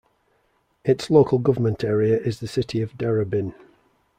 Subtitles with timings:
[0.83, 3.53] Its local government area is the City of Darebin.